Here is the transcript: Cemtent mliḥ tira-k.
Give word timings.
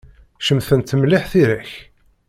Cemtent 0.45 0.97
mliḥ 0.99 1.23
tira-k. 1.31 1.71